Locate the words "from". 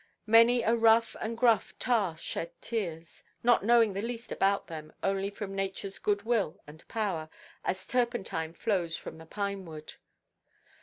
5.29-5.55, 8.97-9.19